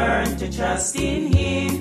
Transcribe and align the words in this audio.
Learned 0.00 0.38
to 0.38 0.50
trust 0.50 0.96
in 0.96 1.30
Him. 1.30 1.72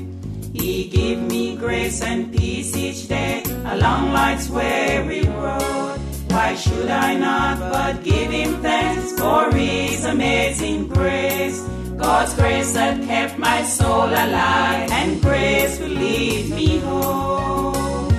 He 0.53 0.89
give 0.89 1.19
me 1.21 1.55
grace 1.55 2.01
and 2.01 2.21
peace 2.33 2.75
each 2.75 3.07
day 3.07 3.43
along 3.73 4.11
life's 4.11 4.49
weary 4.49 5.21
road. 5.21 5.97
Why 6.27 6.55
should 6.55 6.89
I 6.89 7.15
not 7.15 7.59
but 7.59 8.03
give 8.03 8.29
Him 8.29 8.61
thanks 8.61 9.17
for 9.17 9.49
His 9.55 10.03
amazing 10.03 10.89
grace? 10.89 11.61
God's 11.97 12.33
grace 12.33 12.73
that 12.73 13.01
kept 13.03 13.37
my 13.37 13.63
soul 13.63 14.09
alive 14.23 14.91
and 14.99 15.21
grace 15.21 15.79
will 15.79 15.95
lead 16.05 16.49
me 16.49 16.79
home. 16.79 18.09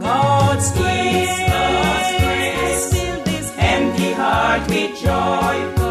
God's 0.00 0.68
grace, 0.72 1.38
God's 1.52 2.12
grace, 2.24 2.82
fill 2.92 3.24
this 3.24 3.48
empty 3.58 4.12
heart 4.12 4.62
with 4.70 4.92
joy. 5.02 5.89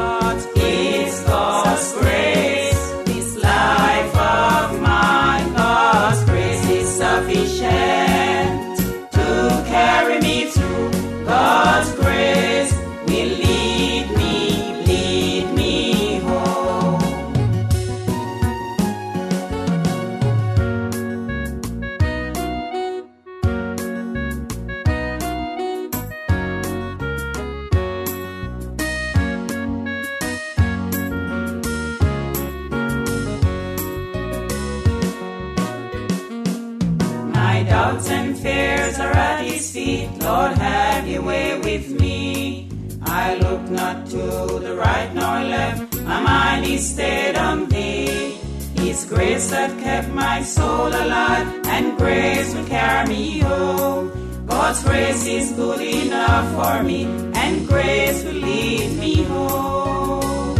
Doubts 37.89 38.09
and 38.09 38.37
fears 38.37 38.99
are 38.99 39.11
at 39.11 39.45
his 39.45 39.71
feet. 39.71 40.09
Lord, 40.21 40.51
have 40.51 41.07
your 41.07 41.23
way 41.23 41.59
with 41.59 41.89
me. 41.99 42.69
I 43.01 43.35
look 43.35 43.63
not 43.69 44.05
to 44.11 44.25
the 44.65 44.75
right 44.75 45.11
nor 45.13 45.37
left. 45.55 46.01
My 46.01 46.21
mind 46.21 46.65
is 46.65 46.87
stayed 46.93 47.35
on 47.35 47.67
thee. 47.69 48.37
His 48.75 49.05
grace 49.05 49.49
that 49.49 49.71
kept 49.79 50.09
my 50.09 50.43
soul 50.43 50.87
alive, 50.87 51.47
and 51.65 51.97
grace 51.97 52.53
will 52.53 52.67
carry 52.67 53.07
me 53.09 53.39
home. 53.39 54.05
God's 54.45 54.83
grace 54.83 55.25
is 55.25 55.51
good 55.53 55.81
enough 55.81 56.47
for 56.57 56.83
me, 56.83 57.05
and 57.43 57.67
grace 57.67 58.23
will 58.23 58.41
lead 58.49 58.89
me 59.03 59.23
home. 59.23 60.55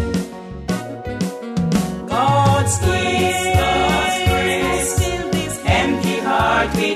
God's 2.08 2.76
grace, 2.86 3.19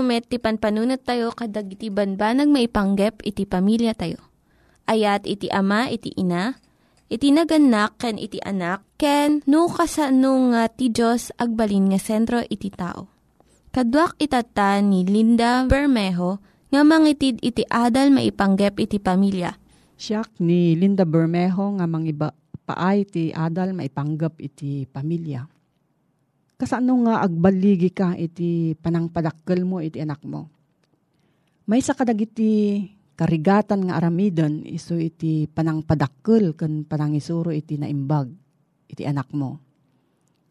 met, 0.00 0.26
ti 0.26 0.36
panpanunat 0.36 1.02
tayo 1.04 1.34
kadag 1.34 1.68
iti 1.68 1.92
banbanag 1.92 2.48
maipanggep 2.48 3.22
iti 3.24 3.44
pamilya 3.44 3.92
tayo. 3.94 4.18
Ayat 4.88 5.28
iti 5.28 5.52
ama, 5.52 5.90
iti 5.92 6.14
ina, 6.16 6.56
iti 7.12 7.28
naganak, 7.32 8.00
ken 8.00 8.16
iti 8.16 8.40
anak, 8.40 8.84
ken 8.96 9.44
no 9.44 9.68
kasano 9.68 10.52
nga 10.52 10.68
ti 10.72 10.88
Diyos 10.88 11.32
agbalin 11.36 11.92
nga 11.92 12.00
sentro 12.00 12.40
iti 12.48 12.72
tao. 12.72 13.08
Kaduak 13.68 14.16
itata 14.16 14.80
ni 14.80 15.04
Linda 15.04 15.68
Bermejo 15.68 16.40
nga 16.72 16.80
mangitid 16.84 17.40
iti 17.44 17.64
adal 17.68 18.12
maipanggep 18.12 18.80
iti 18.80 18.96
pamilya. 18.96 19.56
Siyak 19.98 20.40
ni 20.40 20.72
Linda 20.78 21.04
Bermejo 21.04 21.76
nga 21.76 21.84
mangiba 21.84 22.32
paay 22.68 23.08
ti 23.08 23.32
adal 23.32 23.72
maipanggap 23.72 24.36
iti 24.40 24.84
pamilya. 24.84 25.57
Kasano 26.58 27.06
nga 27.06 27.22
agbaligi 27.22 27.94
ka 27.94 28.18
iti 28.18 28.74
panangpadakkel 28.74 29.62
mo 29.62 29.78
iti 29.78 30.02
anak 30.02 30.26
mo. 30.26 30.50
May 31.70 31.78
sa 31.78 31.94
kadag 31.94 32.18
karigatan 33.14 33.86
nga 33.86 33.94
aramidon 33.94 34.66
iso 34.66 34.98
iti 34.98 35.46
panangpadakkel 35.46 36.58
ken 36.58 36.82
panangisuro 36.82 37.54
iti 37.54 37.78
naimbag 37.78 38.26
iti 38.90 39.06
anak 39.06 39.30
mo. 39.30 39.62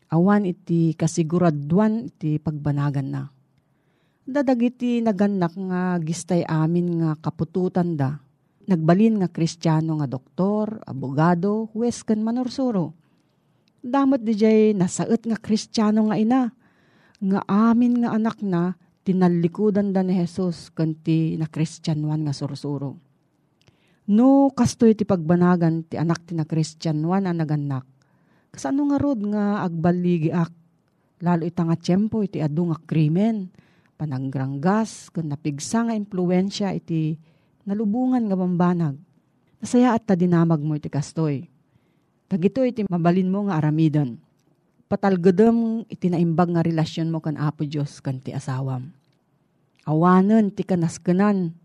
Awan 0.07 0.47
iti 0.47 0.95
kasiguraduan 0.95 2.07
iti 2.07 2.39
pagbanagan 2.39 3.07
na. 3.11 3.27
Dadag 4.23 4.63
iti 4.63 5.03
naganak 5.03 5.59
nga 5.59 5.99
gistay 5.99 6.47
amin 6.47 7.03
nga 7.03 7.19
kapututan 7.19 7.99
da. 7.99 8.15
Nagbalin 8.67 9.19
nga 9.19 9.27
kristyano 9.27 9.99
nga 9.99 10.07
doktor, 10.07 10.79
abogado, 10.87 11.67
huwes 11.75 12.03
ken 12.07 12.23
manursuro. 12.23 12.95
Damot 13.81 14.25
di 14.25 14.33
jay 14.33 14.73
nasaet 14.73 15.23
nga 15.29 15.37
kristyano 15.37 16.09
nga 16.09 16.17
ina. 16.17 16.41
Nga 17.17 17.41
amin 17.49 18.05
nga 18.05 18.09
anak 18.13 18.41
na 18.41 18.77
tinalikudan 19.07 19.95
da 19.95 20.03
ni 20.03 20.19
Jesus 20.19 20.67
kanti 20.75 21.39
na 21.39 21.47
kristyanuan 21.47 22.27
nga 22.27 22.35
sursuro. 22.35 22.99
No 24.07 24.51
kastoy 24.51 24.95
ti 24.95 25.03
pagbanagan 25.07 25.87
ti 25.87 25.95
anak 25.95 26.27
ti 26.27 26.35
na 26.35 26.43
kristyanuan 26.43 27.23
na 27.23 27.31
naganak. 27.31 27.87
Kasano 28.51 28.91
nga 28.91 28.97
rod 28.99 29.23
nga 29.23 29.63
agbaligi 29.63 30.31
ak. 30.31 30.51
Lalo 31.23 31.43
ita 31.49 31.65
nga 31.65 31.79
tiyempo 31.79 32.21
iti 32.21 32.43
adu 32.43 32.69
nga 32.69 32.77
krimen. 32.83 33.49
Pananggranggas 33.97 35.09
kun 35.09 35.33
napigsa 35.33 35.89
nga 35.89 35.97
impluensya 35.97 36.75
iti 36.77 37.17
nalubungan 37.65 38.29
nga 38.29 38.37
bambanag. 38.37 38.95
Nasaya 39.57 39.97
at 39.97 40.05
ta 40.05 40.13
dinamag 40.13 40.61
mo 40.61 40.77
iti 40.77 40.91
kastoy. 40.91 41.49
Dagito 42.27 42.59
iti 42.67 42.83
mabalin 42.83 43.31
mo 43.31 43.47
nga 43.47 43.55
aramidon. 43.55 44.19
Patalgadem 44.91 45.87
iti 45.87 46.11
naimbag 46.11 46.51
nga 46.51 46.63
relasyon 46.63 47.07
mo 47.07 47.23
kan 47.23 47.39
Apo 47.39 47.63
Diyos 47.63 48.03
kan 48.03 48.19
ti 48.19 48.35
asawam. 48.35 48.91
Awanen 49.87 50.51
ti 50.51 50.67
kanaskanan. 50.67 51.55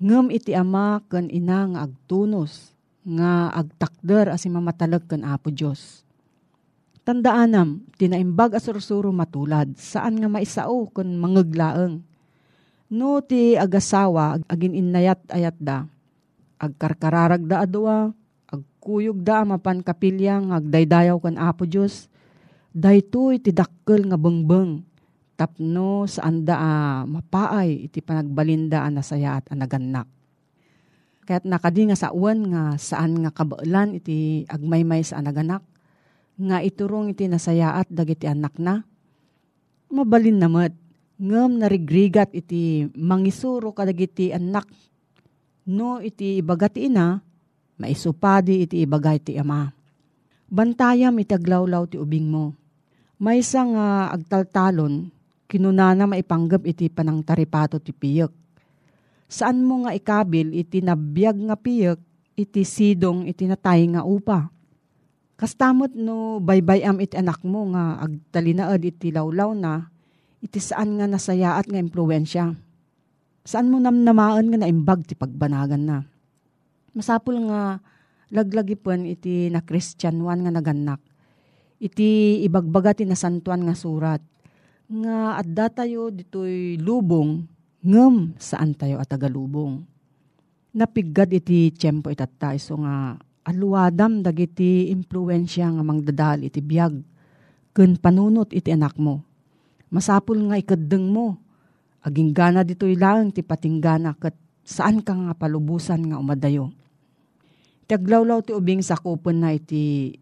Ngem 0.00 0.32
iti 0.32 0.56
ama 0.56 1.04
kan 1.12 1.28
ina 1.28 1.68
nga 1.76 1.80
agtunos 1.84 2.72
nga 3.04 3.52
agtakder 3.52 4.32
as 4.32 4.48
mamatalag 4.48 5.04
kan 5.04 5.20
Apo 5.20 5.52
Diyos. 5.52 6.00
Tandaanam, 7.04 7.84
tinaimbag 7.96 8.56
asursuro 8.56 9.08
matulad, 9.12 9.72
saan 9.76 10.20
nga 10.20 10.28
maisao 10.28 10.88
kun 10.92 11.16
mangaglaeng. 11.16 12.04
No 12.92 13.20
ti 13.24 13.56
agasawa, 13.56 14.40
agin 14.48 14.76
inayat 14.76 15.20
ayat 15.32 15.56
da, 15.56 15.88
agkarkararag 16.60 17.44
da 17.48 17.64
adwa, 17.64 18.12
agkuyog 18.80 19.20
da 19.20 19.44
mapan 19.44 19.84
kapilya 19.84 20.40
nga 20.40 20.56
agdaydayaw 20.56 21.20
kan 21.20 21.36
Apo 21.36 21.68
Diyos, 21.68 22.08
daytoy 22.72 23.36
ti 23.36 23.52
dakkel 23.52 24.08
nga 24.08 24.16
bengbeng, 24.16 24.80
tapno 25.36 26.08
saan 26.08 26.48
da 26.48 26.56
ah, 26.56 27.00
mapaay 27.04 27.84
iti 27.92 28.00
panagbalinda 28.00 28.80
ang 28.80 28.96
nasaya 28.96 29.36
at 29.36 29.52
anagannak. 29.52 30.08
Kaya't 31.28 31.44
nakadi 31.44 31.92
nga 31.92 32.00
sa 32.00 32.08
uwan 32.16 32.40
nga 32.48 32.62
saan 32.80 33.20
nga 33.20 33.28
kabailan 33.28 34.00
iti 34.00 34.48
agmaymay 34.48 35.04
sa 35.04 35.20
anaganak, 35.20 35.60
nga 36.40 36.64
iturong 36.64 37.12
iti 37.12 37.28
nasayaat 37.28 37.92
dagiti 37.92 38.24
anak 38.24 38.56
na. 38.56 38.80
Mabalin 39.92 40.40
namat, 40.40 40.72
ngem 41.20 41.60
narigrigat 41.60 42.32
iti 42.32 42.88
mangisuro 42.96 43.76
kadagiti 43.76 44.32
anak. 44.32 44.64
No 45.68 46.00
iti 46.00 46.40
ibagati 46.40 46.88
ina, 46.88 47.20
maisupadi 47.80 48.68
iti 48.68 48.84
ibagay 48.84 49.16
ti 49.16 49.40
ama. 49.40 49.72
Bantayam 50.52 51.16
iti 51.16 51.32
aglawlaw 51.32 51.88
ti 51.88 51.96
ubing 51.96 52.28
mo. 52.28 52.52
May 53.16 53.40
isang 53.40 53.76
nga 53.76 54.12
agtaltalon, 54.12 55.08
kinunana 55.48 56.04
maipanggap 56.04 56.68
iti 56.68 56.92
panang 56.92 57.24
taripato 57.24 57.80
ti 57.80 57.96
piyek. 57.96 58.28
Saan 59.30 59.64
mo 59.64 59.86
nga 59.86 59.96
ikabil 59.96 60.52
iti 60.52 60.84
nabiyag 60.84 61.38
nga 61.48 61.56
piyek, 61.56 61.98
iti 62.36 62.62
sidong 62.64 63.24
iti 63.28 63.48
natay 63.48 63.88
nga 63.92 64.04
upa. 64.04 64.52
Kastamot 65.40 65.96
no 65.96 66.36
baybayam 66.42 67.00
iti 67.00 67.16
anak 67.16 67.40
mo 67.44 67.72
nga 67.72 68.04
agtalinaad 68.04 68.82
iti 68.84 69.08
lawlaw 69.08 69.56
na, 69.56 69.88
iti 70.44 70.60
saan 70.60 71.00
nga 71.00 71.06
nasayaat 71.08 71.68
nga 71.68 71.80
impluensya. 71.80 72.52
Saan 73.44 73.72
mo 73.72 73.80
namnamaan 73.80 74.52
nga 74.52 74.58
naimbag 74.60 75.08
ti 75.08 75.16
pagbanagan 75.16 75.84
na. 75.84 75.98
Masapul 76.90 77.46
nga 77.50 77.78
laglagipon 78.30 79.06
iti 79.06 79.50
na 79.50 79.62
kristyanwan 79.62 80.46
nga 80.46 80.52
naganak. 80.54 81.00
Iti 81.80 82.42
ibagbaga 82.44 82.92
ti 82.92 83.06
nasantuan 83.06 83.66
nga 83.66 83.74
surat. 83.74 84.22
Nga 84.90 85.38
adda 85.38 85.66
tayo 85.70 86.10
ditoy 86.10 86.76
lubong, 86.82 87.46
ngem 87.86 88.34
saan 88.36 88.74
tayo 88.74 88.98
at 88.98 89.08
tagalubong. 89.08 89.86
Napiggad 90.70 91.30
iti 91.34 91.70
tiyempo 91.74 92.10
itatta 92.10 92.54
iso 92.54 92.78
nga 92.78 93.18
aluadam 93.46 94.22
dagiti 94.22 94.92
impluensya 94.92 95.72
nga 95.74 95.82
mangdadal 95.82 96.46
iti 96.46 96.62
biyag 96.62 96.94
ken 97.74 97.98
panunot 97.98 98.52
iti 98.54 98.70
anak 98.70 98.94
mo. 99.00 99.22
Masapul 99.90 100.38
nga 100.50 100.58
ikaddeng 100.58 101.10
mo. 101.10 101.38
Aging 102.00 102.32
gana 102.32 102.64
dito'y 102.64 102.96
lang 102.96 103.28
ti 103.34 103.44
patinggana 103.44 104.16
kat 104.16 104.32
saan 104.64 105.02
ka 105.02 105.12
nga 105.14 105.34
palubusan 105.34 106.10
nga 106.10 106.20
umadayo. 106.20 106.70
Taglawlaw 107.90 108.46
ti 108.46 108.54
ubing 108.54 108.86
sakupon 108.86 109.42
na 109.42 109.50
iti 109.50 110.14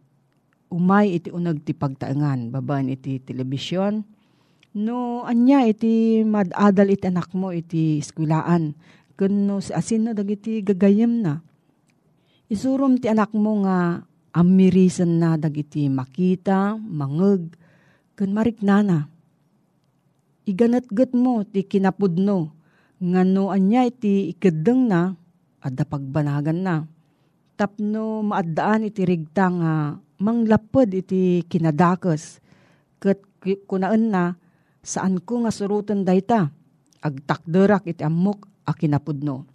umay 0.72 1.20
iti 1.20 1.28
unag 1.28 1.64
ti 1.64 1.76
pagtaengan. 1.76 2.48
Babaan 2.48 2.88
iti 2.88 3.20
telebisyon. 3.20 4.04
No, 4.78 5.24
anya 5.24 5.64
iti 5.64 6.24
madadal 6.24 6.92
iti 6.92 7.08
anak 7.08 7.32
mo 7.36 7.52
iti 7.52 8.00
eskwilaan. 8.00 8.72
Kuno 9.18 9.58
si 9.58 9.74
asin 9.74 10.06
no 10.06 10.10
dagiti 10.14 10.62
gagayem 10.62 11.24
na. 11.24 11.42
Isurum 12.48 12.96
ti 12.96 13.10
anak 13.10 13.34
mo 13.36 13.66
nga 13.66 14.00
amirisan 14.32 15.18
na 15.18 15.34
dagiti 15.34 15.90
makita, 15.90 16.78
mangeg, 16.78 17.52
ken 18.14 18.30
mariknana. 18.32 19.10
Iganatgat 20.48 21.12
mo 21.12 21.44
ti 21.44 21.66
kinapudno, 21.66 22.54
nga 22.98 23.22
no 23.22 23.54
anya 23.54 23.86
iti 23.86 24.34
ikedeng 24.34 24.90
na, 24.90 25.14
adda 25.62 25.86
pagbanagan 25.86 26.58
na. 26.62 26.76
Tapno 27.58 28.22
maaddaan 28.22 28.86
iti 28.86 29.02
rigta 29.02 29.50
nga 29.50 29.72
manglapod 30.18 30.90
iti 30.94 31.46
kinadakes, 31.46 32.42
ket 32.98 33.22
kunaan 33.70 34.10
na, 34.10 34.34
saan 34.82 35.22
ko 35.22 35.46
nga 35.46 35.54
surutan 35.54 36.02
dayta, 36.02 36.50
agtakderak 37.02 37.86
iti 37.86 38.02
amok 38.02 38.46
a 38.66 38.74
kinapudno. 38.74 39.46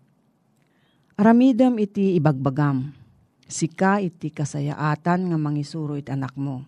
Aramidam 1.19 1.77
iti 1.77 2.17
ibagbagam. 2.17 2.89
Sika 3.43 4.01
iti 4.01 4.33
kasayaatan 4.33 5.29
nga 5.29 5.37
mangisuro 5.37 5.93
iti 5.93 6.09
anak 6.09 6.33
mo. 6.33 6.65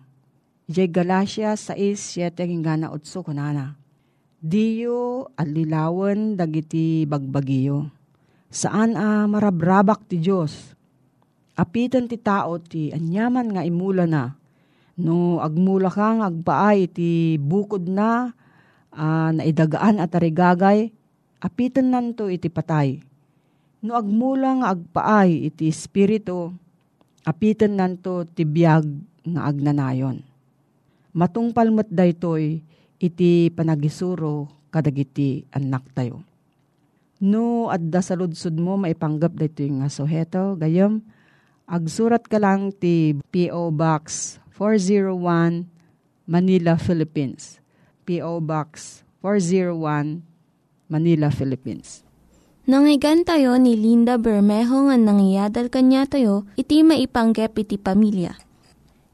Ijay 0.70 0.86
Galacia 0.86 1.58
6.7 1.58 2.30
hingga 2.46 2.78
8 2.78 3.26
kunana. 3.26 3.74
Diyo 4.36 5.32
alilawan 5.40 6.36
dagiti 6.36 7.08
bagbagiyo. 7.08 7.88
Saan 8.52 8.94
a 8.94 9.24
marabrabak 9.24 10.04
ti 10.06 10.20
Diyos? 10.20 10.76
Apitan 11.56 12.04
ti 12.04 12.20
tao 12.20 12.60
ti 12.60 12.92
anyaman 12.92 13.56
nga 13.56 13.64
imula 13.64 14.04
na. 14.04 14.36
No 14.96 15.40
agmula 15.40 15.88
kang 15.88 16.20
agpaay 16.20 16.88
ti 16.88 17.40
bukod 17.40 17.88
na 17.88 18.32
uh, 18.92 19.32
naidagaan 19.32 20.00
at 20.00 20.12
arigagay, 20.16 20.88
apitan 21.40 21.92
nanto 21.92 22.32
iti 22.32 22.48
patay 22.48 23.00
No 23.84 23.92
agmula 23.92 24.56
nga 24.58 24.68
agpaay 24.72 25.52
iti 25.52 25.68
espiritu, 25.68 26.50
apitan 27.22 27.76
nanto 27.76 28.24
ti 28.24 28.42
biyag 28.42 28.88
nga 29.30 29.46
agnanayon. 29.46 30.24
Matungpal 31.12 31.70
met 31.70 31.86
daytoy 31.86 32.66
iti 33.00 33.52
panagisuro 33.52 34.48
kadagiti 34.72 35.44
anak 35.52 35.84
tayo. 35.96 36.24
No, 37.16 37.72
adda 37.72 38.04
sa 38.04 38.12
mo, 38.60 38.76
maipanggap 38.76 39.32
dito 39.40 39.64
yung 39.64 39.80
nga 39.80 39.88
suheto. 39.88 40.52
Gayam, 40.60 41.00
agsurat 41.64 42.20
ka 42.28 42.36
lang 42.36 42.76
ti 42.76 43.16
P.O. 43.32 43.72
Box 43.72 44.36
401 44.60 45.64
Manila, 46.28 46.76
Philippines. 46.76 47.56
P.O. 48.04 48.44
Box 48.44 49.00
401 49.24 50.20
Manila, 50.92 51.32
Philippines. 51.32 52.04
Nangyigan 52.66 53.22
tayo 53.22 53.56
ni 53.56 53.78
Linda 53.78 54.18
Bermejo 54.18 54.90
nga 54.90 54.98
nangyadal 54.98 55.70
kanya 55.70 56.02
tayo, 56.04 56.44
iti 56.58 56.82
maipanggep 56.82 57.54
iti 57.62 57.78
pamilya. 57.78 58.34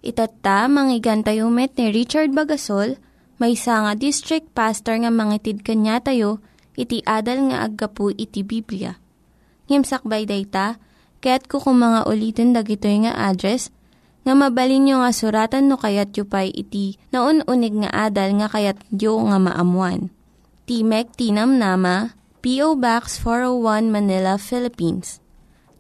Itatta, 0.03 0.67
manggigan 0.67 1.23
tayo 1.23 1.53
met 1.53 1.77
ni 1.79 1.93
Richard 1.95 2.35
Bagasol, 2.35 2.99
may 3.43 3.59
nga 3.59 3.99
district 3.99 4.55
pastor 4.55 5.03
nga 5.03 5.11
mangitid 5.11 5.67
kanya 5.67 5.99
tayo, 5.99 6.39
iti 6.79 7.03
adal 7.03 7.51
nga 7.51 7.67
aggapu 7.67 8.15
iti 8.15 8.47
Biblia. 8.47 9.03
Ngimsakbay 9.67 10.31
dayta, 10.31 10.79
kaya't 11.19 11.51
kukumanga 11.51 12.07
ulitin 12.07 12.55
dagito 12.55 12.87
nga 12.87 13.11
address, 13.19 13.75
nga 14.23 14.39
mabalin 14.39 14.95
nga 14.95 15.11
suratan 15.11 15.67
no 15.67 15.75
kayat 15.75 16.15
yu 16.15 16.23
pa'y 16.23 16.55
iti 16.55 17.03
na 17.11 17.27
unig 17.27 17.75
nga 17.83 17.91
adal 18.07 18.39
nga 18.39 18.47
kayat 18.47 18.79
yu 18.95 19.19
nga 19.19 19.43
maamuan. 19.43 20.15
Timek 20.63 21.11
Tinam 21.19 21.59
Nama, 21.59 22.15
P.O. 22.47 22.79
Box 22.79 23.19
401 23.19 23.91
Manila, 23.91 24.39
Philippines. 24.39 25.19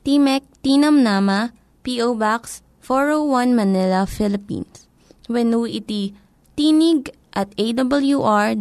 Timek 0.02 0.42
Tinam 0.66 1.06
Nama, 1.06 1.54
P.O. 1.86 2.18
Box 2.18 2.66
401 2.82 3.54
Manila, 3.54 4.02
Philippines. 4.10 4.90
When 5.30 5.54
iti 5.70 6.18
tinig 6.58 7.14
at 7.32 7.52
awr.org. 7.56 8.60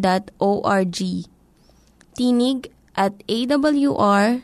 Tinig 2.15 2.59
at 2.95 3.15
awr.org. 3.27 4.41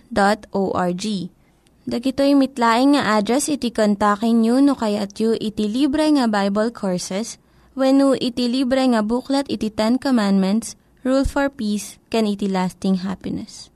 Dagitoy 1.87 2.35
mitlaing 2.35 2.99
nga 2.99 3.15
address 3.15 3.47
iti 3.47 3.71
kontakin 3.71 4.43
nyo 4.43 4.59
no 4.59 4.75
kayat 4.75 5.15
yu 5.23 5.31
iti 5.39 5.71
libre 5.71 6.03
nga 6.19 6.27
Bible 6.27 6.75
Courses 6.75 7.39
when 7.79 8.03
iti 8.19 8.51
libre 8.51 8.83
nga 8.91 8.99
buklat 8.99 9.47
iti 9.47 9.71
Ten 9.71 9.95
Commandments, 9.95 10.75
Rule 11.07 11.23
for 11.23 11.47
Peace, 11.47 11.95
can 12.11 12.27
iti 12.27 12.51
lasting 12.51 13.07
happiness. 13.07 13.71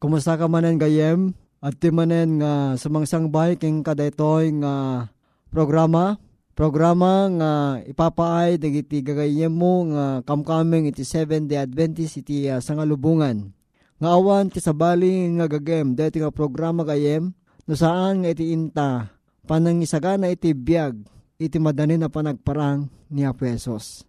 Kumusta 0.00 0.40
ka 0.40 0.48
manen 0.48 0.80
gayem? 0.80 1.36
At 1.60 1.76
ti 1.76 1.92
manen 1.92 2.40
nga 2.40 2.80
sumangsang 2.80 3.28
bay 3.28 3.60
king 3.60 3.84
kadaytoy 3.84 4.52
nga 4.64 5.04
programa 5.52 6.16
programa 6.54 7.26
nga 7.34 7.52
ipapaay 7.82 8.56
dagiti 8.62 9.02
gagayem 9.02 9.50
mo 9.50 9.90
nga 9.90 10.22
kamkaming 10.22 10.86
iti 10.88 11.02
7 11.02 11.50
day 11.50 11.58
Adventist 11.58 12.22
iti 12.22 12.46
uh, 12.46 12.62
sangalubungan. 12.62 13.50
Nga 13.98 14.08
awan 14.08 14.46
ti 14.48 14.62
sabali 14.62 15.34
nga 15.34 15.50
gagem 15.50 15.98
dati 15.98 16.22
nga 16.22 16.30
programa 16.30 16.86
gayem 16.86 17.34
no 17.66 17.74
saan 17.74 18.22
nga 18.22 18.30
iti 18.30 18.54
inta 18.54 19.10
panangisagana 19.50 20.30
iti 20.30 20.54
biyag 20.54 20.94
iti 21.42 21.58
madani 21.58 21.98
na 21.98 22.06
panagparang 22.06 22.86
ni 23.10 23.26
Apesos. 23.26 24.06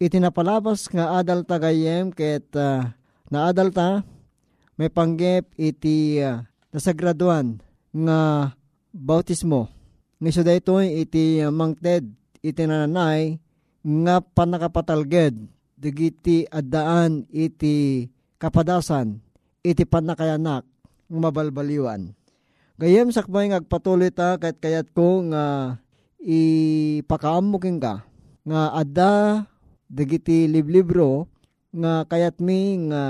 Iti 0.00 0.16
napalabas 0.18 0.88
nga 0.88 1.20
adal 1.20 1.44
ta 1.44 1.60
gayem 1.60 2.10
ket 2.10 2.48
uh, 2.56 2.80
na 3.28 3.38
adal 3.52 3.68
ta 3.70 4.00
may 4.80 4.88
panggep 4.88 5.52
iti 5.60 6.18
uh, 6.18 6.42
nasagraduan 6.72 7.60
nga 7.92 8.50
bautismo 8.90 9.70
nga 10.18 10.30
siya 10.30 10.44
dayto 10.46 10.78
iti 10.80 11.42
mangted 11.46 12.06
iti 12.44 12.62
nananay 12.64 13.38
nga 13.84 14.20
panakapatalged 14.20 15.36
digiti 15.76 16.48
addaan 16.48 17.28
iti 17.28 18.08
kapadasan 18.40 19.20
iti 19.64 19.84
panakayanak 19.84 20.64
mabalbaliwan. 21.08 22.12
Gayem 22.80 23.14
sakbay 23.14 23.48
nga 23.48 23.62
agpatuloy 23.62 24.10
ta 24.10 24.34
kahit 24.40 24.58
kayat 24.58 24.90
ko 24.90 25.22
nga 25.30 25.76
ipakaam 26.24 27.44
mo 27.46 27.60
ka 27.60 28.02
nga 28.44 28.60
adda 28.74 29.44
digiti 29.86 30.50
liblibro 30.50 31.30
nga 31.70 32.02
kayat 32.08 32.42
mi 32.42 32.76
nga 32.90 33.02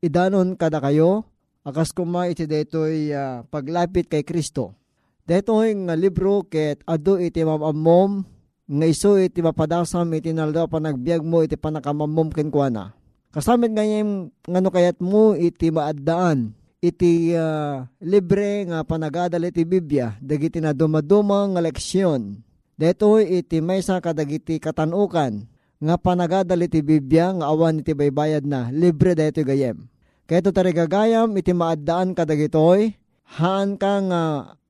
idanon 0.00 0.56
kada 0.56 0.80
kayo 0.80 1.28
akas 1.60 1.92
kuma 1.92 2.30
iti 2.32 2.48
daytoy 2.48 3.12
uh, 3.12 3.44
paglapit 3.52 4.08
kay 4.08 4.24
Kristo 4.24 4.79
Detoy 5.28 5.76
nga 5.86 5.94
libro 5.94 6.42
ket 6.44 6.82
adu 6.88 7.20
iti 7.20 7.44
mamamom 7.44 8.24
nga 8.70 8.86
iso 8.86 9.18
iti 9.18 9.42
mapadasam 9.42 10.06
iti 10.14 10.30
nalda 10.30 10.70
panagbiag 10.70 11.26
mo 11.26 11.42
iti 11.42 11.58
panakamamom 11.58 12.30
ken 12.30 12.54
kuana. 12.54 12.94
Kasamit 13.30 13.74
ngayem 13.74 14.30
ngano 14.46 14.68
kayat 14.70 14.98
mo 15.02 15.34
iti 15.38 15.70
maaddaan 15.70 16.54
iti 16.82 17.36
uh, 17.36 17.84
libre 18.00 18.66
nga 18.66 18.82
panagadal 18.82 19.46
iti 19.46 19.62
Biblia 19.66 20.16
dagiti 20.18 20.58
na 20.58 20.74
dumaduma 20.74 21.46
nga 21.50 21.60
leksyon. 21.62 22.42
Detoy 22.78 23.42
iti 23.42 23.60
maysa 23.60 24.00
kadagiti 24.00 24.56
katanukan 24.56 25.44
nga 25.80 25.94
panagadal 26.00 26.64
iti 26.64 26.80
Biblia 26.80 27.34
nga 27.36 27.50
awan 27.52 27.84
iti 27.84 27.92
baybayad 27.92 28.46
na 28.46 28.72
libre 28.72 29.18
detoy 29.18 29.44
gayem. 29.44 29.90
Kaya 30.30 30.46
ito 30.46 30.54
tarigagayam 30.54 31.34
iti 31.34 31.50
maaddaan 31.50 32.14
kadagitoy 32.14 32.94
haan 33.38 33.78
ka 33.78 34.02
nga 34.10 34.22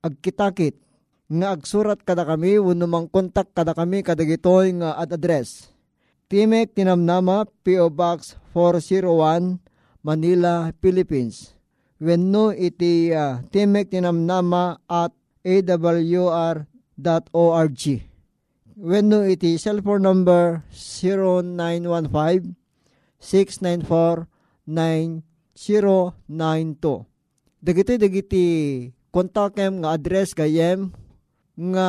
agkitakit 0.04 0.76
nga 1.30 1.54
agsurat 1.54 2.02
kada 2.02 2.26
kami 2.26 2.58
wano 2.58 2.90
mang 2.90 3.06
kontak 3.06 3.54
kada 3.54 3.70
kami 3.72 4.02
kadagitoy 4.02 4.74
nga 4.82 4.98
at 4.98 5.14
address. 5.14 5.70
Timek 6.30 6.70
Tinamnama 6.74 7.46
P.O. 7.66 7.90
Box 7.90 8.38
401 8.54 9.58
Manila, 10.06 10.70
Philippines. 10.78 11.58
Wenno 12.00 12.54
iti 12.54 13.12
uh, 13.12 13.42
Timek 13.50 13.90
Tinamnama 13.90 14.78
at 14.86 15.10
awr.org. 15.42 16.62
Wenno 18.80 19.20
iti 19.26 19.58
cellphone 19.58 20.06
number 20.06 20.62
0915 20.72 22.54
694 23.20 24.24
9092. 24.64 27.09
Dagiti 27.60 28.00
dagiti 28.00 28.46
kontakem 29.12 29.84
nga 29.84 29.92
address 29.92 30.32
gayem 30.32 30.88
nga 31.60 31.88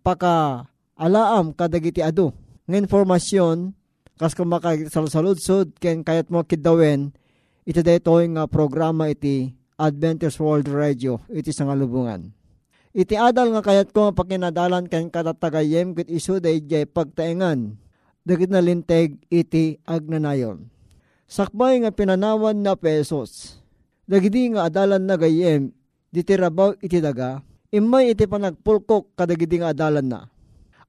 paka 0.00 0.64
alaam 0.96 1.52
kadagiti 1.52 2.00
adu 2.00 2.32
nga 2.64 2.80
informasyon 2.80 3.76
kas 4.16 4.32
kung 4.32 4.48
makasalsaludsod 4.48 5.76
ken 5.76 6.00
kayat 6.00 6.32
mo 6.32 6.40
kidawen 6.40 7.12
iti 7.68 7.84
daytoy 7.84 8.32
nga 8.32 8.48
programa 8.48 9.12
iti 9.12 9.52
Adventist 9.76 10.40
World 10.40 10.72
Radio 10.72 11.20
iti 11.28 11.52
sangalubungan. 11.52 12.32
Iti 12.96 13.12
adal 13.12 13.52
nga 13.52 13.60
kayat 13.60 13.92
ko 13.92 14.16
pakinadalan 14.16 14.88
ken 14.88 15.12
katatagayem 15.12 15.92
ket 15.92 16.08
isu 16.08 16.40
dayjay 16.40 16.88
pagtaengan 16.88 17.76
dagit 18.24 18.48
na 18.48 18.64
linteg 18.64 19.20
iti 19.28 19.76
agnanayon. 19.84 20.64
Sakbay 21.28 21.84
nga 21.84 21.92
pinanawan 21.92 22.56
na 22.56 22.72
pesos. 22.72 23.59
Dagiti 24.10 24.50
nga 24.50 24.66
adalan 24.66 25.06
na 25.06 25.14
gayem 25.14 25.70
ditirabaw 26.10 26.74
iti 26.82 26.98
daga, 26.98 27.46
imay 27.70 28.10
iti 28.10 28.26
panagpulkok 28.26 29.14
kadagiti 29.14 29.62
nga 29.62 29.70
adalan 29.70 30.02
na. 30.10 30.20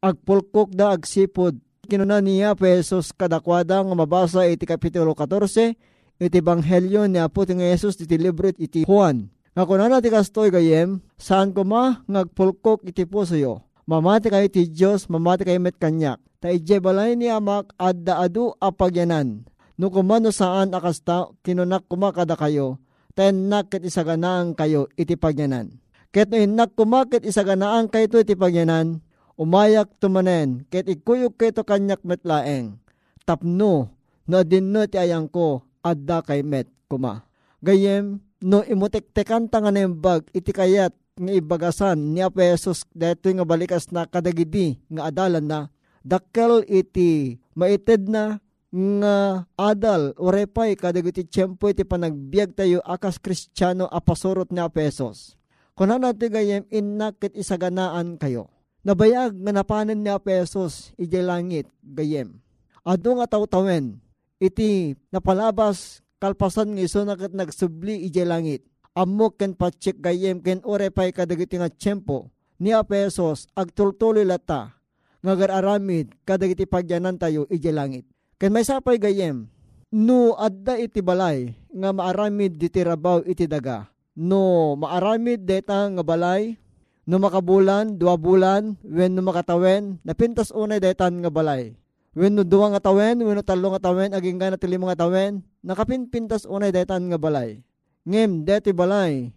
Agpulkok 0.01 0.73
da 0.73 0.97
agsipod, 0.97 1.53
kinuna 1.85 2.17
niya 2.17 2.57
pesos 2.57 3.13
kadakwada 3.13 3.85
nga 3.85 3.93
mabasa 3.93 4.49
iti 4.49 4.65
kapitulo 4.65 5.13
14, 5.13 5.77
iti 6.17 6.39
banghelyo 6.41 7.05
ni 7.05 7.21
Apo 7.21 7.45
ti 7.45 7.53
Yesus 7.53 8.01
iti 8.01 8.17
libro 8.17 8.49
iti 8.57 8.89
Juan. 8.89 9.29
Nga 9.53 9.69
kunana 9.69 10.01
ti 10.01 10.09
kastoy 10.09 10.49
gayem, 10.49 10.97
saan 11.21 11.53
ko 11.53 11.61
ma 11.61 12.01
ngagpulkok 12.09 12.89
iti 12.89 13.05
puso 13.05 13.37
yo. 13.37 13.61
Mamati 13.85 14.33
kayo 14.33 14.49
ti 14.49 14.65
Diyos, 14.65 15.05
mamati 15.05 15.45
kayo 15.45 15.61
met 15.61 15.77
kanyak. 15.77 16.17
Ta 16.41 16.49
balay 16.81 17.13
ni 17.13 17.29
amak 17.29 17.69
adda 17.77 18.17
adu 18.25 18.57
apagyanan. 18.57 19.45
No 19.77 19.93
kumano 19.93 20.33
saan 20.33 20.73
akasta 20.73 21.29
kinunak 21.45 21.85
kumakada 21.85 22.33
kayo, 22.33 22.81
ten 23.15 23.51
nakit 23.51 23.83
isaganaan 23.83 24.55
kayo 24.55 24.87
iti 24.95 25.15
pagyanan. 25.15 25.77
Ket 26.11 26.27
no 26.27 26.37
inak 26.39 26.75
kumakit 26.75 27.23
isaganaan 27.23 27.87
kayo 27.87 28.07
iti 28.19 28.35
pagyanan, 28.35 28.99
umayak 29.39 29.91
tumanen, 29.99 30.67
ket 30.67 30.87
ikuyog 30.91 31.39
kayo 31.39 31.63
kanyak 31.63 32.03
metlaeng. 32.03 32.79
Tapno, 33.23 33.93
no 34.27 34.37
dinno 34.43 34.83
ti 34.89 34.99
ayang 34.99 35.31
ko, 35.31 35.63
adda 35.79 36.19
kay 36.25 36.43
met 36.43 36.67
kuma. 36.91 37.23
Gayem, 37.63 38.19
no 38.41 38.65
imutek-tekan 38.65 39.47
tangan 39.47 39.93
bag 39.95 40.25
iti 40.33 40.51
kayat 40.51 40.91
nga 41.21 41.31
ibagasan 41.31 42.17
ni 42.17 42.25
Apesos 42.25 42.87
dito 42.95 43.29
nga 43.29 43.45
balikas 43.45 43.93
na 43.93 44.09
kadagidi 44.09 44.81
nga 44.89 45.13
adalan 45.13 45.45
na 45.45 45.59
dakkel 46.01 46.65
iti 46.65 47.37
maited 47.53 48.09
na 48.09 48.41
nga 48.71 49.43
adal 49.59 50.15
orepay 50.15 50.79
kadagiti 50.79 51.27
tiyempo 51.27 51.67
iti 51.67 51.83
panagbiag 51.83 52.55
tayo 52.55 52.79
akas 52.87 53.19
kristyano 53.19 53.83
apasurot 53.91 54.47
ni 54.47 54.63
Apesos. 54.63 55.35
Kuna 55.75 55.99
natin 55.99 56.31
gayem 56.31 56.63
innakit 56.71 57.35
isaganaan 57.35 58.15
kayo. 58.15 58.47
Nabayag 58.87 59.35
nga 59.35 59.51
napanan 59.51 59.99
ni 59.99 60.07
Apesos 60.07 60.95
iti 60.95 61.19
langit 61.19 61.67
gayem. 61.83 62.39
Ado 62.87 63.19
nga 63.19 63.27
tawtawen 63.27 63.99
iti 64.39 64.95
napalabas 65.11 65.99
kalpasan 66.23 66.73
ng 66.73 66.81
iso 66.81 67.03
nakat 67.03 67.35
nagsubli 67.35 68.07
iti 68.07 68.23
langit. 68.23 68.63
Amok 68.95 69.39
ken 69.39 69.55
patsik 69.55 69.99
gayem 69.99 70.39
ken 70.39 70.63
orepay 70.63 71.11
kadagiti 71.11 71.59
nga 71.59 71.67
tiyempo 71.67 72.31
ni 72.55 72.71
Apesos 72.71 73.51
agtultuloy 73.51 74.23
lata 74.23 74.79
nga 75.19 75.33
gararamid 75.35 76.15
kadagiti 76.23 76.63
pagyanan 76.63 77.19
tayo 77.19 77.43
iti 77.51 77.67
langit. 77.67 78.10
Ken 78.41 78.49
may 78.49 78.65
sapay 78.65 78.97
gayem, 78.97 79.45
no 79.93 80.33
adda 80.33 80.73
iti 80.81 80.97
balay 80.97 81.53
nga 81.77 81.93
maaramid 81.93 82.57
diti 82.57 82.81
rabaw 82.81 83.21
iti 83.21 83.45
daga. 83.45 83.85
No 84.17 84.73
maaramid 84.73 85.45
deta 85.45 85.85
nga 85.85 86.01
balay, 86.01 86.57
no 87.05 87.21
makabulan, 87.21 88.01
dua 88.01 88.17
bulan, 88.17 88.81
when 88.81 89.13
no 89.13 89.21
makatawen, 89.21 90.01
napintas 90.01 90.49
unay 90.49 90.81
detan 90.81 91.21
nga 91.21 91.29
balay. 91.29 91.77
When 92.17 92.33
no 92.33 92.41
duwa 92.41 92.73
nga 92.73 92.89
tawen, 92.89 93.21
when 93.21 93.37
no 93.37 93.45
talo 93.45 93.77
nga 93.77 93.93
tawen, 93.93 94.09
aging 94.17 94.41
gana 94.41 94.57
tili 94.57 94.81
mga 94.81 94.97
tawen, 94.97 95.45
nakapinpintas 95.61 96.49
unay 96.49 96.73
detan 96.73 97.13
nga 97.13 97.21
balay. 97.21 97.61
Ngem, 98.09 98.41
deti 98.41 98.73
balay, 98.73 99.29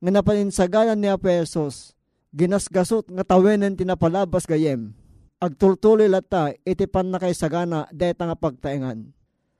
nga 0.00 0.10
napaninsagalan 0.16 0.96
ni 0.96 1.12
Apesos, 1.12 1.92
ginasgasot 2.32 3.04
nga 3.12 3.20
tawenan 3.20 3.76
tinapalabas 3.76 4.48
gayem 4.48 4.96
agtultuloy 5.42 6.08
lata 6.08 6.52
iti 6.64 6.88
pan 6.88 7.12
na 7.12 7.20
kay 7.20 7.36
deta 7.92 8.22
nga 8.24 8.36
pagtaengan. 8.36 9.16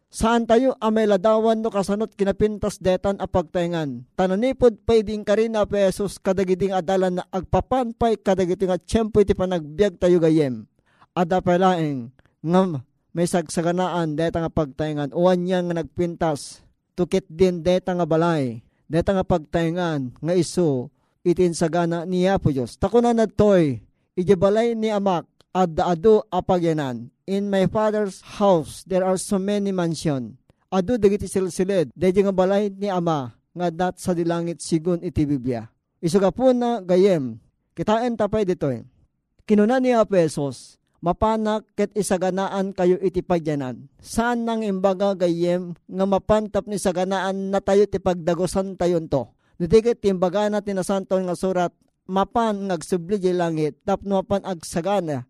Saan 0.06 0.48
tayo 0.48 0.72
amay 0.80 1.04
ladawan 1.04 1.60
no 1.60 1.68
kasanot 1.68 2.14
kinapintas 2.14 2.80
detan 2.80 3.20
a 3.20 3.26
pagtaengan. 3.28 4.06
Tananipod 4.16 4.80
paiding 4.86 5.26
ka 5.26 5.36
rin 5.36 5.52
na 5.52 5.66
pesos 5.68 6.16
kadagiding 6.16 6.72
adalan 6.72 7.20
na 7.20 7.24
agpapanpay 7.28 8.16
kadagiting 8.22 8.72
at 8.72 8.86
tiyempo 8.86 9.20
iti 9.20 9.36
panagbiag 9.36 9.98
tayo 10.00 10.16
gayem. 10.22 10.64
Ada 11.12 11.42
palaeng 11.44 12.14
ngam 12.40 12.80
may 13.12 13.28
sagsaganaan 13.28 14.16
deta 14.16 14.40
nga 14.40 14.52
pagtaengan 14.52 15.12
uwan 15.12 15.42
niya 15.42 15.60
nga 15.64 15.84
nagpintas 15.84 16.64
tukit 16.96 17.28
din 17.28 17.60
deta 17.60 17.92
nga 17.92 18.08
balay 18.08 18.64
deta 18.88 19.12
nga 19.12 19.26
pagtaengan 19.26 20.16
nga 20.16 20.32
iso 20.32 20.88
itin 21.26 21.52
sagana 21.52 22.06
niya 22.06 22.38
po 22.38 22.54
Diyos. 22.54 22.78
Takunan 22.78 23.18
na 23.18 23.26
toy, 23.26 23.82
ijibalay 24.14 24.78
ni 24.78 24.94
amak 24.94 25.26
adda 25.56 25.96
ado 25.96 26.20
apagyanan. 26.28 27.08
In 27.24 27.48
my 27.48 27.64
father's 27.72 28.20
house 28.36 28.84
there 28.84 29.02
are 29.02 29.16
so 29.16 29.40
many 29.40 29.72
mansion. 29.72 30.36
Ado 30.68 31.00
dagiti 31.00 31.24
silsilid, 31.24 31.88
daydi 31.96 32.20
nga 32.20 32.36
balay 32.36 32.68
ni 32.68 32.92
ama 32.92 33.32
nga 33.56 33.72
dat 33.72 33.96
sa 33.96 34.12
dilangit 34.12 34.60
sigun 34.60 35.00
iti 35.00 35.24
Biblia. 35.24 35.64
Isuga 36.04 36.28
po 36.28 36.52
na 36.52 36.84
gayem, 36.84 37.40
kitain 37.72 38.20
tapay 38.20 38.44
ditoy. 38.44 38.84
Kinuna 39.48 39.80
ni 39.80 39.96
Apesos, 39.96 40.76
mapanak 41.00 41.64
ket 41.72 41.94
isaganaan 41.96 42.76
kayo 42.76 43.00
iti 43.00 43.24
pagyanan. 43.24 43.88
Saan 44.02 44.44
nang 44.44 44.60
imbaga 44.60 45.16
gayem 45.16 45.72
nga 45.88 46.04
mapantap 46.04 46.68
ni 46.68 46.76
saganaan 46.76 47.48
na 47.48 47.64
tayo 47.64 47.88
ti 47.88 47.96
pagdagosan 47.96 48.76
tayon 48.76 49.08
to. 49.08 49.32
Nitikit 49.56 50.04
timbaga 50.04 50.52
na 50.52 50.60
tinasanton 50.60 51.24
nga 51.24 51.38
surat 51.38 51.72
mapan 52.04 52.68
ngagsubli 52.68 53.32
langit 53.32 53.80
tapno 53.88 54.20
mapan 54.20 54.44
agsagana 54.44 55.24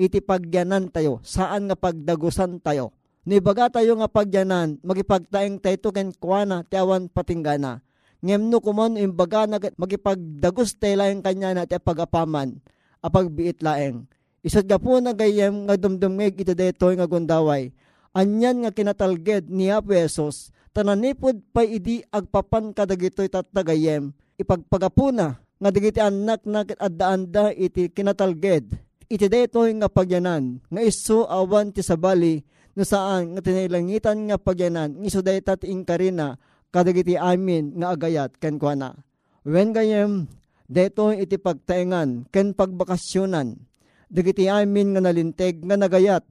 iti 0.00 0.20
pagyanan 0.24 0.88
tayo, 0.88 1.20
saan 1.24 1.68
nga 1.68 1.76
pagdagusan 1.76 2.60
tayo. 2.60 2.92
Nibaga 3.22 3.70
tayo 3.70 3.94
nga 4.02 4.10
pagyanan, 4.10 4.82
magipagtaeng 4.82 5.62
tayo 5.62 5.94
ken 5.94 6.10
kuana 6.16 6.66
ti 6.66 6.74
awan 6.74 7.06
patinggana. 7.06 7.78
Ngem 8.22 8.50
no 8.50 8.58
kumon 8.58 8.98
imbaga 8.98 9.46
na 9.46 9.58
magipagdagus 9.58 10.74
tayo 10.78 11.02
laeng 11.02 11.22
kanya 11.22 11.54
na 11.54 11.66
ti 11.66 11.78
pagapaman, 11.78 12.58
apagbiit 13.02 13.62
laeng. 13.62 14.06
Isat 14.42 14.66
ga 14.66 14.78
po 14.78 14.98
na 14.98 15.14
gayem 15.14 15.70
nga 15.70 15.78
dumdumig 15.78 16.34
iti 16.34 16.50
detoy 16.50 16.98
nga 16.98 17.06
gundaway. 17.06 17.70
Anyan 18.10 18.66
nga 18.66 18.74
kinatalged 18.74 19.46
ni 19.46 19.70
Apesos, 19.70 20.50
tananipod 20.74 21.38
pa 21.54 21.62
idi 21.62 22.02
agpapan 22.10 22.74
kadagitoy 22.74 23.30
tatagayem, 23.30 24.10
ipagpagapuna 24.34 25.38
nga 25.38 25.70
digiti 25.70 26.02
anak 26.02 26.42
na 26.42 26.66
adda-anda 26.66 27.54
iti 27.54 27.86
kinatalged 27.86 28.82
iti 29.12 29.28
detoy 29.28 29.76
nga 29.76 29.92
pagyanan 29.92 30.64
nga 30.72 30.80
iso 30.80 31.28
awan 31.28 31.68
ti 31.68 31.84
sabali 31.84 32.40
no 32.72 32.80
saan 32.80 33.36
nga 33.36 33.44
tinailangitan 33.44 34.32
nga 34.32 34.40
pagyanan 34.40 34.96
nga 34.96 35.04
iso 35.04 35.20
dayta 35.20 35.60
ti 35.60 35.68
inkarina 35.68 36.40
kadagiti 36.72 37.20
amin 37.20 37.76
nga 37.76 37.92
agayat 37.92 38.40
ken 38.40 38.56
kuana. 38.56 38.96
When 39.44 39.76
gayem 39.76 40.32
detoy 40.64 41.20
iti 41.20 41.36
pagtaengan 41.36 42.32
ken 42.32 42.56
pagbakasyonan 42.56 43.60
dagiti 44.08 44.48
amin 44.48 44.96
nga 44.96 45.04
nalinteg 45.04 45.60
nga 45.60 45.76
nagayat 45.76 46.24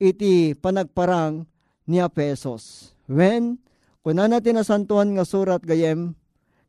iti 0.00 0.56
panagparang 0.56 1.44
ni 1.84 2.00
Apesos. 2.00 2.96
When 3.04 3.60
kuna 4.00 4.24
natin 4.24 4.56
nasantuan 4.56 5.12
nga 5.12 5.28
surat 5.28 5.60
gayem 5.60 6.16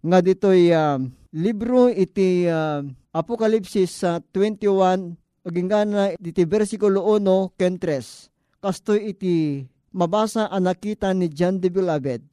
nga 0.03 0.19
ditoy 0.19 0.75
uh, 0.75 0.99
libro 1.31 1.87
iti 1.87 2.43
uh, 2.51 2.83
Apokalipsis 3.15 4.03
uh, 4.03 4.19
21 4.35 5.22
Agingana 5.43 6.15
iti 6.15 6.47
versikulo 6.47 7.03
1 7.19 7.59
ken 7.59 7.75
3. 7.75 8.63
Kastoy 8.63 9.11
iti 9.11 9.67
mabasa 9.91 10.47
ang 10.47 10.71
nakita 10.71 11.11
ni 11.11 11.27
John 11.27 11.59
the 11.59 11.67
Beloved. 11.67 12.23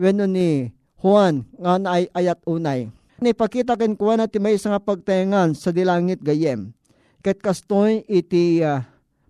Weno 0.00 0.24
ni 0.24 0.72
Juan 0.96 1.44
nga 1.60 1.76
na 1.76 2.00
ay 2.00 2.08
ayat 2.16 2.40
unay. 2.48 2.88
Nipakita 3.20 3.76
ken 3.76 3.92
kuha 3.92 4.16
na 4.16 4.32
ti 4.32 4.40
may 4.40 4.56
nga 4.56 4.80
pagtayangan 4.80 5.52
sa 5.52 5.76
dilangit 5.76 6.24
gayem. 6.24 6.72
Ket 7.20 7.44
kastoy 7.44 8.00
iti 8.08 8.64
uh, 8.64 8.80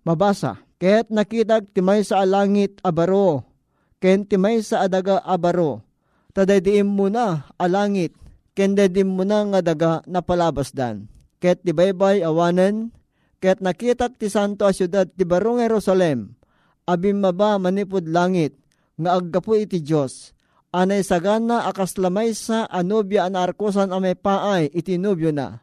mabasa. 0.07 0.55
Ket 0.79 1.11
nakita 1.11 1.59
ti 1.59 1.83
may 1.83 2.07
sa 2.07 2.23
alangit 2.23 2.79
abaro. 2.87 3.43
Ken 3.99 4.23
ti 4.23 4.39
may 4.39 4.63
sa 4.63 4.87
adaga 4.87 5.19
abaro. 5.27 5.83
Tadaydiim 6.31 6.87
mo 6.87 7.11
na 7.11 7.51
alangit. 7.59 8.15
Ken 8.55 8.79
dedim 8.79 9.11
mo 9.11 9.27
na 9.27 9.43
nga 9.43 9.59
daga 9.59 9.91
napalabasdan. 10.07 11.11
Ket 11.43 11.67
ti 11.67 11.75
baybay 11.75 12.23
awanen 12.23 12.95
Ket 13.45 13.61
nakitak 13.61 14.17
ti 14.17 14.25
santo 14.25 14.65
a 14.65 14.73
syudad 14.73 15.05
ti 15.05 15.21
barong 15.21 15.61
Jerusalem, 15.61 16.33
abim 16.89 17.21
maba 17.21 17.61
manipod 17.61 18.09
langit, 18.09 18.57
nga 18.97 19.21
aggapo 19.21 19.53
iti 19.53 19.85
Diyos. 19.85 20.33
Anay 20.73 21.05
sagana 21.05 21.69
akas 21.69 21.93
lamay 22.01 22.33
sa 22.33 22.65
anubya 22.65 23.29
an 23.29 23.37
arkosan 23.37 23.93
amay 23.93 24.17
paay 24.17 24.73
iti 24.73 24.97
nubyo 24.97 25.29
na. 25.29 25.61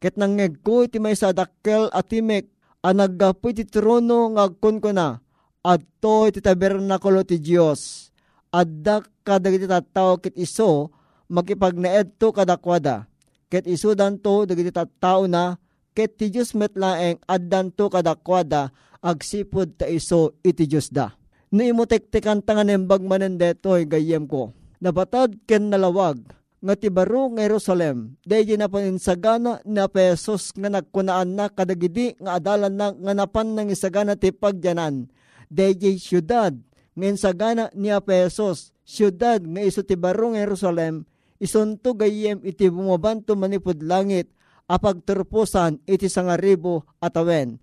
Ket 0.00 0.16
nangeg 0.16 0.64
ko 0.64 0.88
iti 0.88 0.96
may 0.96 1.12
sa 1.12 1.36
dakkel 1.36 1.92
at 1.92 2.08
timek 2.08 2.48
anaggapo 2.80 3.52
iti 3.52 3.68
trono 3.68 4.32
nga 4.32 4.48
agkon 4.48 4.80
ko 4.80 4.96
na. 4.96 5.20
Adto 5.60 6.32
iti 6.32 6.40
tabernakulo 6.40 7.28
ti 7.28 7.44
Diyos. 7.44 8.08
Adda 8.56 9.04
kadagiti 9.20 9.68
tattao 9.68 10.16
kit 10.16 10.32
iso 10.32 10.96
makipagnaed 11.28 12.16
to 12.16 12.32
kadakwada. 12.32 13.04
Ket 13.52 13.68
iso 13.68 13.92
danto 13.92 14.48
dagiti 14.48 14.72
tattao 14.72 15.28
na 15.28 15.60
ket 15.98 16.14
ti 16.14 16.30
Diyos 16.30 16.54
metlaeng 16.54 17.18
addanto 17.26 17.90
kadakwada 17.90 18.70
agsipod 19.02 19.82
ta 19.82 19.90
iso 19.90 20.38
iti 20.46 20.70
Diyos 20.70 20.94
da. 20.94 21.10
No 21.50 21.66
imutektekan 21.66 22.46
tangan 22.46 22.70
embag 22.70 23.02
manen 23.02 23.34
detoy 23.34 23.82
gayem 23.82 24.30
ko. 24.30 24.54
Nabatad 24.78 25.42
ken 25.42 25.74
nalawag 25.74 26.22
nga 26.62 26.74
ti 26.78 26.86
baro 26.86 27.34
nga 27.34 27.50
Jerusalem. 27.50 28.14
Dahil 28.22 28.62
na 28.62 28.70
paninsagana 28.70 29.58
na 29.66 29.90
pesos 29.90 30.54
nga 30.54 30.70
nagkunaan 30.70 31.34
na 31.34 31.50
kadagidi 31.50 32.14
nga 32.22 32.38
adalan 32.38 32.78
na 32.78 32.94
nga 32.94 33.12
napan 33.18 33.58
ng 33.58 33.74
isagana 33.74 34.14
ti 34.14 34.30
pagyanan. 34.30 35.10
Dahil 35.50 35.98
syudad 35.98 36.54
nga 36.94 37.06
insagana 37.10 37.74
ni 37.74 37.90
pesos. 38.06 38.70
Syudad 38.86 39.42
nga 39.42 39.66
iso 39.66 39.82
ti 39.82 39.98
baro 39.98 40.30
nga 40.30 40.46
Jerusalem. 40.46 41.10
Isunto 41.42 41.98
gayem 41.98 42.38
iti 42.46 42.70
bumabanto 42.70 43.34
manipod 43.34 43.82
langit 43.82 44.30
apagturpusan 44.68 45.82
iti 45.88 46.06
sangaribo 46.06 46.84
atawen. 47.00 47.58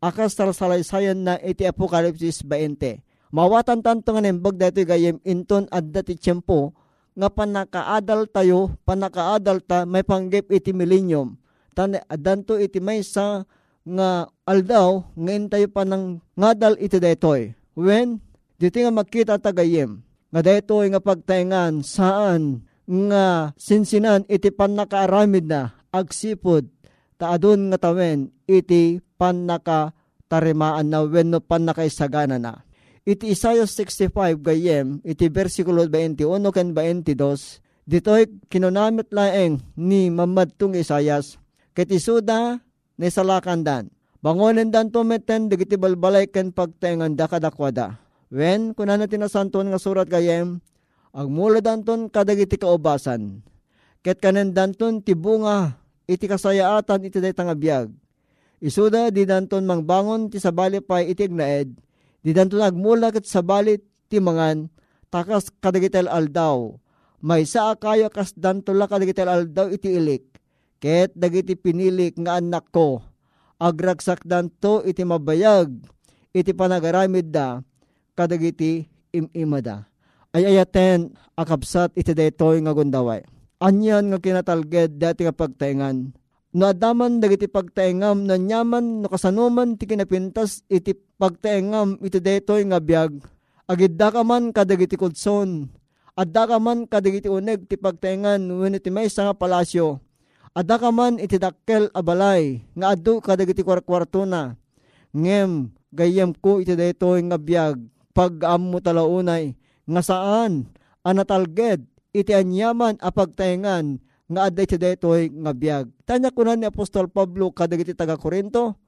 Akas 0.00 0.36
talsalaysayan 0.36 1.24
na 1.24 1.34
iti 1.40 1.64
Apokalipsis 1.64 2.44
20. 2.44 3.00
Mawatan 3.32 3.80
tanto 3.80 4.12
nga 4.12 4.22
nembag 4.22 4.56
dati 4.56 4.84
gayem 4.84 5.20
inton 5.24 5.68
adda 5.72 6.04
ti 6.04 6.16
tiyempo 6.16 6.72
nga 7.16 7.28
panakaadal 7.28 8.30
tayo, 8.30 8.80
panakaadal 8.86 9.60
ta 9.60 9.84
may 9.84 10.04
panggip 10.06 10.48
iti 10.48 10.72
millennium. 10.72 11.36
Tan 11.76 11.96
adanto 12.08 12.56
iti 12.56 12.80
may 12.82 13.04
sa 13.04 13.44
nga 13.86 14.28
aldaw 14.44 15.04
ngayon 15.16 15.46
tayo 15.48 15.66
pa 15.72 15.82
ng 15.86 16.20
ngadal 16.36 16.74
iti 16.80 16.98
detoy. 17.00 17.54
When 17.76 18.20
dito 18.60 18.76
nga 18.76 18.92
makita 18.92 19.34
tagayem 19.40 20.04
nga 20.30 20.40
detoy 20.44 20.92
nga 20.92 21.00
pagtaingan 21.00 21.80
saan 21.86 22.66
nga 22.84 23.54
sinsinan 23.54 24.26
iti 24.26 24.50
panakaaramid 24.50 25.46
na 25.46 25.79
agsipod 25.90 26.66
taadon 27.20 27.70
nga 27.70 27.78
tawen 27.78 28.32
iti 28.48 28.98
panaka 29.20 29.92
tarimaan 30.30 30.88
na 30.88 31.04
wenno 31.04 31.42
panakaisagana 31.42 32.38
na. 32.38 32.62
iti 33.04 33.32
Isaiah 33.32 33.66
65 33.66 34.38
gayem, 34.40 35.00
iti 35.02 35.26
versikulo 35.32 35.84
21 35.88 36.54
ken 36.54 36.68
22, 36.72 37.58
dito'y 37.88 38.28
kinunamit 38.46 39.10
laeng 39.10 39.58
ni 39.74 40.12
mamadtong 40.12 40.78
Isayas, 40.78 41.40
ket 41.74 41.90
isuda 41.90 42.62
ni 43.00 43.08
salakandan. 43.08 43.90
Bangonin 44.20 44.68
dan 44.68 44.92
tumeten, 44.92 45.48
digiti 45.48 45.80
balbalay 45.80 46.28
ken 46.28 46.52
pagtengan 46.52 47.16
da 47.16 47.24
kadakwada. 47.24 47.96
When, 48.28 48.76
kunan 48.76 49.00
natin 49.00 49.24
nasanton 49.24 49.72
nga 49.72 49.80
surat 49.80 50.06
gayem, 50.06 50.60
agmula 51.16 51.64
danton 51.64 52.12
kadagiti 52.12 52.60
kaubasan. 52.60 53.40
Ket 54.00 54.16
kanen 54.16 54.56
danton 54.56 55.04
tibunga 55.04 55.76
iti 56.08 56.24
kasayaatan 56.24 57.04
iti 57.04 57.20
day 57.20 57.36
tangabiyag. 57.36 57.92
Isuda 58.60 59.12
di 59.12 59.28
danton 59.28 59.68
mangbangon 59.68 60.32
ti 60.32 60.40
sabali 60.40 60.80
pa 60.80 61.04
iti 61.04 61.28
ignaed, 61.28 61.68
di 62.24 62.30
danton 62.32 62.64
agmula 62.64 63.12
ket 63.12 63.28
sabali 63.28 63.76
ti 64.08 64.16
mangan, 64.16 64.72
takas 65.12 65.52
kadagitel 65.60 66.08
aldaw. 66.08 66.72
May 67.20 67.44
saa 67.44 67.76
kayo 67.76 68.08
kas 68.08 68.32
dantola 68.32 68.88
kadagitel 68.88 69.28
aldaw 69.28 69.68
iti 69.68 69.92
ilik, 69.92 70.24
ket 70.80 71.12
dagiti 71.12 71.52
pinilik 71.56 72.16
nga 72.20 72.40
anak 72.40 72.72
ko, 72.72 73.04
agragsak 73.60 74.24
danto 74.24 74.80
iti 74.84 75.04
mabayag, 75.04 75.68
iti 76.32 76.52
panagaramid 76.56 77.28
da, 77.28 77.60
kadagiti 78.16 78.88
imimada. 79.12 79.88
Ay 80.32 80.48
ayaten 80.48 81.12
akabsat 81.36 81.92
iti 81.96 82.16
daytoy 82.16 82.64
nga 82.64 82.72
gundaway. 82.72 83.24
Anyan 83.60 84.08
nga 84.08 84.18
kinatalged 84.18 84.96
dati 84.96 85.28
nga 85.28 85.36
pagtaingan. 85.36 86.16
No 86.50 86.66
adaman 86.66 87.22
dagiti 87.22 87.46
pagtaingam 87.46 88.26
na 88.26 88.34
nyaman 88.34 89.04
no 89.04 89.06
kasanuman 89.06 89.78
ti 89.78 89.86
kinapintas 89.86 90.66
iti 90.66 90.96
pagtaingam 90.96 92.00
iti 92.02 92.18
daytoy 92.18 92.66
nga 92.66 92.82
biag. 92.82 93.22
Agidda 93.70 94.10
ka 94.10 94.26
man 94.26 94.50
kadagiti 94.50 94.98
kudson. 94.98 95.70
Adda 96.18 96.50
ka 96.50 96.56
man 96.58 96.90
kadagiti 96.90 97.30
uneg 97.30 97.70
ti 97.70 97.78
pagtaingan 97.78 98.42
wenno 98.50 98.82
ti 98.82 98.90
maysa 98.90 99.30
nga 99.30 99.36
palasyo 99.36 100.02
Ada 100.50 100.82
ka 100.82 100.90
man 100.90 101.22
iti 101.22 101.38
dakkel 101.38 101.86
abalay, 101.94 102.58
nga 102.74 102.98
adu 102.98 103.22
kadagiti 103.22 103.62
kwarkwarto 103.62 104.26
na. 104.26 104.58
Ngem, 105.14 105.70
gayem 105.94 106.34
ko 106.34 106.58
iti 106.58 106.74
daytoy 106.74 107.22
nga 107.30 107.38
biyag, 107.38 107.78
pag 108.10 108.34
mo 108.58 108.82
talaunay, 108.82 109.54
nga 109.86 110.02
saan, 110.02 110.66
anatalged, 111.06 111.86
iti 112.10 112.32
anyaman 112.34 112.98
apagtaingan, 112.98 113.98
nga 114.30 114.40
aday 114.46 114.64
iti 114.66 114.76
daytoy 114.78 115.30
nga 115.30 115.52
biyag. 115.54 115.84
Tanya 116.06 116.30
ko 116.30 116.46
na 116.46 116.54
ni 116.54 116.66
Apostol 116.66 117.10
Pablo 117.10 117.50
kadagiti 117.50 117.94
taga 117.98 118.14
Korinto, 118.14 118.78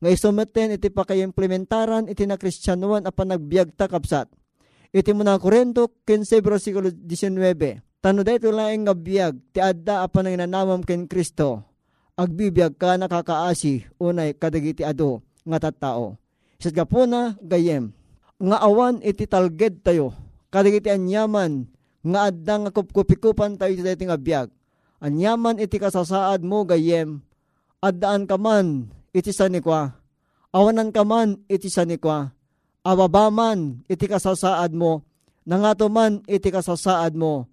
nga 0.00 0.08
isumeten 0.12 0.76
iti 0.76 0.92
pakaimplementaran 0.92 2.08
iti 2.08 2.24
na 2.28 2.36
kristyanuan 2.36 3.08
apan 3.08 3.36
nagbiag 3.36 3.76
takapsat. 3.76 4.28
Iti 4.92 5.10
muna 5.16 5.40
Korinto 5.40 5.88
15 6.04 6.40
versikulo 6.42 6.90
19 6.90 7.90
Tano 8.00 8.24
dito 8.24 8.48
laing 8.48 8.88
nga 8.88 8.96
biyag, 8.96 9.52
ti 9.52 9.60
adda 9.60 10.08
apan 10.08 10.32
ang 10.32 10.40
nanamam 10.40 10.80
ken 10.80 11.04
Kristo. 11.04 11.68
Agbibiyag 12.16 12.80
ka 12.80 12.96
nakakaasi, 12.96 13.92
unay 14.00 14.32
kadagiti 14.32 14.80
ado, 14.80 15.20
nga 15.44 15.60
tattao. 15.60 16.16
Isat 16.56 16.72
ka 16.72 16.88
po 16.88 17.04
na, 17.04 17.36
gayem. 17.44 17.92
Nga 18.40 18.56
awan 18.56 19.04
iti 19.04 19.28
talged 19.28 19.84
tayo, 19.84 20.16
kadagiti 20.48 20.88
anyaman, 20.88 21.68
nga 22.00 22.32
adda 22.32 22.54
nga 22.66 22.70
kupkupikupan 22.72 23.60
tayo 23.60 23.76
iti 23.76 23.84
dati 23.84 24.04
nga 24.08 24.16
biyag. 24.16 24.48
Anyaman 25.00 25.60
iti 25.60 25.80
kasasaad 25.80 26.44
mo, 26.44 26.64
gayem. 26.68 27.24
Addaan 27.80 28.28
ka 28.28 28.36
man, 28.36 28.92
iti 29.16 29.32
sanikwa. 29.32 29.96
Awanan 30.52 30.92
ka 30.92 31.04
man, 31.04 31.40
iti 31.48 31.72
sanikwa. 31.72 32.36
Ababaman, 32.84 33.84
iti 33.88 34.04
kasasaad 34.08 34.76
mo. 34.76 35.04
Nangato 35.48 35.88
man, 35.88 36.20
iti 36.28 36.52
kasasaad 36.52 37.16
mo 37.16 37.48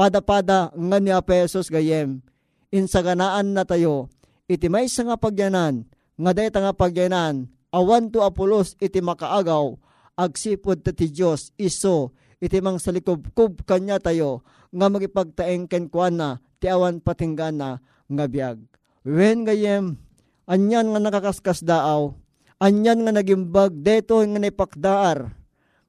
pada-pada 0.00 0.72
nga 0.72 0.96
ni 0.96 1.12
pesos 1.20 1.68
gayem. 1.68 2.24
Insaganaan 2.72 3.52
na 3.52 3.68
tayo, 3.68 4.08
iti 4.46 4.70
may 4.72 4.88
nga 4.88 5.20
pagyanan, 5.20 5.84
nga 6.16 6.30
dayta 6.32 6.64
nga 6.64 6.72
pagyanan, 6.72 7.50
awan 7.68 8.08
to 8.08 8.24
apulos 8.24 8.78
iti 8.80 9.02
makaagaw, 9.02 9.76
agsipod 10.16 10.80
ti 10.80 11.10
Diyos, 11.10 11.50
iso, 11.60 12.14
iti 12.40 12.58
mang 12.64 12.80
salikubkub 12.80 13.62
kanya 13.68 14.00
tayo, 14.00 14.42
nga 14.72 14.88
magipagtaeng 14.88 15.68
kenkwana, 15.68 16.40
ti 16.56 16.66
awan 16.72 17.04
patinggana, 17.04 17.84
nga 18.08 18.24
biyag. 18.26 18.58
Wen 19.04 19.44
gayem, 19.44 20.00
anyan 20.48 20.90
nga 20.90 21.00
nakakaskas 21.00 21.60
daaw, 21.62 22.16
anyan 22.56 23.04
nga 23.04 23.12
nagimbag, 23.12 23.76
deto 23.84 24.18
nga 24.24 24.40
naipakdaar, 24.40 25.36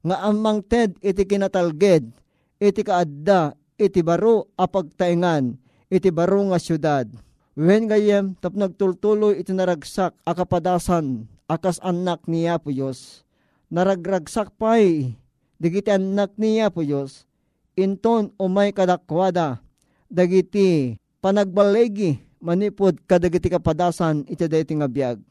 nga 0.03 0.15
amang 0.27 0.59
ted 0.61 0.99
iti 0.99 1.23
kinatalged, 1.23 2.11
iti 2.59 2.81
kaadda, 2.83 3.55
iti 3.79 4.03
baro 4.05 4.51
apagtaingan, 4.59 5.57
iti 5.87 6.13
baro 6.13 6.51
nga 6.51 6.59
syudad. 6.61 7.07
Wen 7.51 7.85
gayem 7.91 8.39
tap 8.39 8.55
nagtultuloy 8.55 9.43
iti 9.43 9.51
naragsak 9.51 10.15
akapadasan 10.23 11.27
akas 11.51 11.83
anak 11.83 12.23
niya 12.31 12.55
po 12.63 12.71
Diyos. 12.71 13.27
Naragragsak 13.67 14.55
pa'y 14.55 15.19
digiti 15.61 15.93
anak 15.93 16.33
niya 16.41 16.73
po 16.73 16.81
Diyos. 16.81 17.29
Inton 17.77 18.33
umay 18.41 18.73
kadakwada 18.73 19.61
dagiti 20.09 20.97
panagbalegi 21.21 22.17
manipod 22.41 22.97
kadagiti 23.05 23.53
kapadasan 23.53 24.25
iti 24.25 24.49
dayti 24.49 24.73
nga 24.73 24.89
biag. 24.89 25.21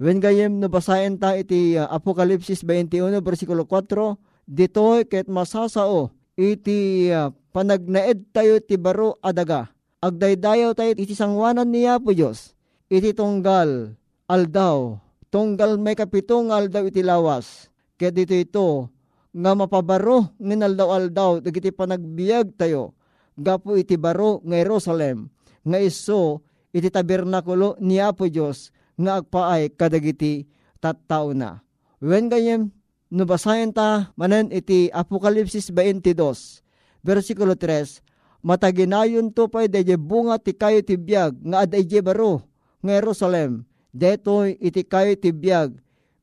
Wen 0.00 0.20
gayem 0.20 0.56
no 0.56 0.72
basahin 0.72 1.20
ta 1.20 1.36
iti 1.36 1.76
uh, 1.76 1.88
Apokalipsis 1.92 2.64
21 2.64 3.20
versikulo 3.20 3.68
4, 3.68 4.16
ditoy 4.48 5.04
ket 5.08 5.28
masasao 5.28 6.12
iti 6.36 7.08
uh, 7.12 7.32
panagnaed 7.52 8.32
tayo 8.32 8.60
ti 8.60 8.80
baro 8.80 9.20
adaga. 9.20 9.72
Agdaydayaw 10.00 10.76
tayo 10.76 10.92
iti 10.96 11.16
sangwanan 11.16 11.68
niya 11.68 11.96
po 12.00 12.12
Diyos. 12.12 12.52
Iti 12.92 13.16
tunggal 13.16 13.96
aldaw. 14.28 15.00
Tunggal 15.32 15.80
may 15.80 15.96
kapitong 15.96 16.52
aldaw 16.52 16.84
iti 16.84 17.00
lawas. 17.00 17.72
Kaya 17.96 18.12
dito 18.12 18.36
ito, 18.36 18.92
nga 19.36 19.52
mapabaro 19.52 20.32
ng 20.40 20.64
aldaw-aldaw, 20.64 21.44
dagiti 21.44 21.68
panagbiag 21.68 22.56
tayo. 22.56 22.96
Gapo 23.36 23.76
iti 23.76 24.00
baro 24.00 24.40
ng 24.40 24.56
Jerusalem. 24.56 25.28
Nga 25.60 25.78
iso, 25.84 26.40
iti 26.72 26.88
tabernakulo 26.88 27.76
niya 27.84 28.16
po 28.16 28.24
Diyos, 28.32 28.72
nga 28.96 29.20
agpaay 29.20 29.76
kadagiti 29.76 30.48
tattao 30.80 31.36
na. 31.36 31.60
When 32.00 32.32
gayem, 32.32 32.72
nubasayan 33.12 33.76
ta 33.76 34.08
manen 34.16 34.48
iti 34.48 34.88
Apokalipsis 34.88 35.68
22, 35.68 36.16
versikulo 37.04 37.52
3, 37.52 38.00
mataginayon 38.40 39.36
to 39.36 39.52
pa'y 39.52 39.68
deje 39.68 40.00
bunga 40.00 40.40
ti 40.40 40.56
kayo 40.56 40.80
ti 40.80 40.96
biyag, 40.96 41.36
nga 41.44 41.68
aday 41.68 41.84
baro, 42.00 42.40
nga 42.80 42.92
Jerusalem, 42.96 43.68
detoy 43.92 44.56
iti 44.64 44.80
kayo 44.80 45.12
ti 45.12 45.28
biyag, 45.28 45.76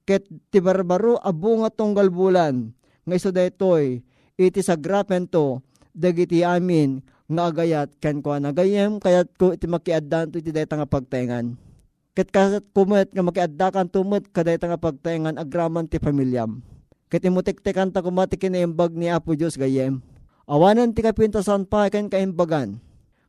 ket 0.10 0.26
ti 0.50 0.58
barbaro 0.58 1.22
a 1.22 1.30
bunga 1.30 1.70
tonggal 1.70 2.10
bulan, 2.10 2.74
nga 3.04 3.16
iso 3.16 3.30
detoy, 3.30 4.02
iti 4.40 4.60
sagrapen 4.64 5.28
to, 5.28 5.60
dagiti 5.94 6.42
amin, 6.42 7.04
nga 7.30 7.50
agayat 7.50 7.90
ken 8.04 8.20
ko 8.20 8.36
nagayem 8.36 9.00
kayat 9.00 9.32
ko 9.40 9.56
iti 9.56 9.66
makiaddan 9.66 10.30
to 10.30 10.40
iti 10.40 10.52
dayta 10.52 10.76
nga 10.76 10.88
pagtengan. 10.90 11.56
Ket 12.14 12.30
kasat 12.30 12.70
kumet 12.78 13.10
nga 13.10 13.26
makiaddakan 13.26 13.90
tumut 13.90 14.30
kadayta 14.30 14.70
nga 14.70 14.78
pagtengan 14.78 15.40
agraman 15.40 15.90
ti 15.90 15.98
pamilyam. 15.98 16.62
Ket 17.10 17.26
imutiktikan 17.26 17.90
ta 17.90 18.06
kumati 18.06 18.38
kinaimbag 18.38 18.94
ni 18.94 19.10
Apo 19.10 19.38
Dios 19.38 19.58
gayem 19.58 20.02
Awanan 20.50 20.94
ti 20.94 21.02
kapintasan 21.02 21.66
pa 21.66 21.88
ken 21.88 22.12
kaimbagan. 22.12 22.78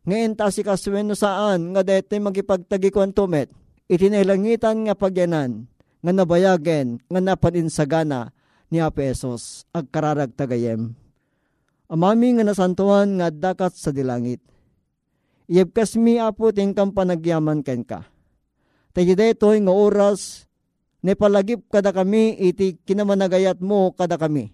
Ngayon 0.05 0.37
ta 0.37 0.53
si 0.53 0.61
kasweno 0.61 1.17
saan 1.17 1.73
nga 1.73 1.81
dete 1.81 2.21
magipagtagi 2.21 2.93
tumet. 3.17 3.49
Itinailangitan 3.89 4.89
nga 4.89 4.97
pagyanan 4.97 5.65
nga 6.05 6.13
nabayagen 6.13 7.01
nga 7.09 7.21
napaninsagana 7.21 8.37
ni 8.75 8.83
Apesos 8.83 9.63
agkararag 9.71 10.35
tagayem. 10.35 10.99
Amami 11.87 12.35
nga 12.35 12.43
nasantuan 12.43 13.23
nga 13.23 13.31
dakat 13.31 13.79
sa 13.79 13.95
dilangit. 13.95 14.43
Iyabkas 15.47 15.95
mi 15.95 16.19
apo 16.19 16.51
ting 16.51 16.75
kang 16.75 16.91
panagyaman 16.91 17.63
ken 17.63 17.87
ka. 17.87 18.03
Tayo 18.91 19.15
detoy 19.15 19.63
nga 19.63 19.71
oras, 19.71 20.51
ne 21.07 21.15
palagip 21.15 21.71
kada 21.71 21.95
kami 21.95 22.35
iti 22.35 22.83
kinamanagayat 22.83 23.63
mo 23.63 23.93
kada 23.95 24.17
kami 24.17 24.51